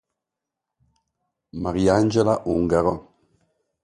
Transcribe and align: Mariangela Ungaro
Mariangela 1.63 2.33
Ungaro 2.51 2.93